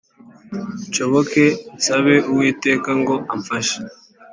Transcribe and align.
nsohoke 0.87 1.45
nsabe 1.77 2.15
Uwiteka 2.31 2.89
ngo 3.01 3.15
amfashe 3.33 3.79